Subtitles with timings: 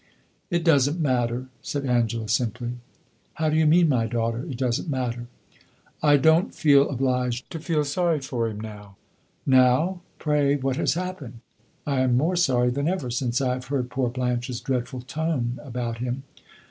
[0.49, 2.71] "It does n't matter," said Angela, simply.
[3.35, 5.27] "How do you mean, my daughter, it does n't matter?"
[6.01, 8.95] "I don't feel obliged to feel so sorry for him now."
[9.45, 10.01] "Now?
[10.17, 11.41] Pray, what has happened?
[11.85, 15.99] I am more sorry than ever, since I have heard poor Blanche's dreadful tone about
[15.99, 16.23] him."